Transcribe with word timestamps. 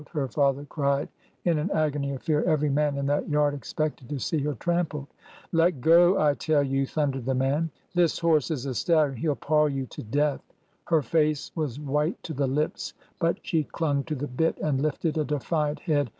her 0.13 0.27
father 0.27 0.65
cried 0.65 1.07
in 1.45 1.59
an 1.59 1.69
agony 1.69 2.11
of 2.13 2.23
fear. 2.23 2.41
Every 2.45 2.71
man 2.71 2.97
in 2.97 3.05
that 3.05 3.29
yard 3.29 3.53
expected 3.53 4.09
to 4.09 4.17
see 4.17 4.39
her 4.39 4.55
trampled. 4.55 5.05
Let 5.51 5.79
go, 5.79 6.19
I 6.19 6.33
tell 6.33 6.63
you!" 6.63 6.87
thundered 6.87 7.25
the 7.27 7.35
man.'' 7.35 7.69
This 7.93 8.17
horse 8.17 8.49
is 8.49 8.65
a 8.65 8.73
stallion! 8.73 9.15
He 9.15 9.29
'll 9.29 9.35
paw 9.35 9.67
you 9.67 9.85
to 9.85 10.01
death!" 10.01 10.41
Her 10.89 11.03
face 11.03 11.51
was 11.53 11.79
white 11.79 12.17
to 12.23 12.33
the 12.33 12.47
lips, 12.47 12.95
but 13.19 13.37
she 13.43 13.63
clung 13.65 14.03
to 14.05 14.15
the 14.15 14.25
bit 14.27 14.57
and 14.57 14.81
lifted 14.81 15.19
a 15.19 15.23
defiant 15.23 15.81
head. 15.81 16.09